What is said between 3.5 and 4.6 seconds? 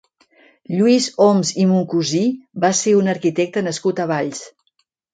nascut a Valls.